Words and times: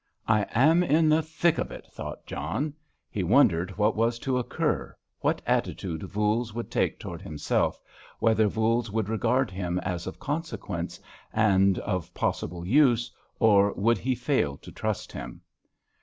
"I 0.27 0.47
am 0.55 0.81
in 0.81 1.09
the 1.09 1.21
thick 1.21 1.59
of 1.59 1.69
it," 1.69 1.85
thought 1.91 2.25
John. 2.25 2.73
He 3.11 3.21
wondered 3.21 3.77
what 3.77 3.95
was 3.95 4.17
to 4.17 4.39
occur, 4.39 4.97
what 5.19 5.43
attitude 5.45 6.01
Voules 6.01 6.55
would 6.55 6.71
take 6.71 6.99
towards 6.99 7.21
himself, 7.21 7.79
whether 8.17 8.47
Voules 8.47 8.89
would 8.91 9.09
regard 9.09 9.51
him 9.51 9.77
as 9.81 10.07
of 10.07 10.17
consequence, 10.19 10.99
and 11.31 11.77
of 11.77 12.11
possible 12.15 12.65
use, 12.65 13.11
or 13.39 13.73
would 13.73 13.99
he 13.99 14.15
fail 14.15 14.57
to 14.63 14.71
trust 14.71 15.11
him. 15.11 15.39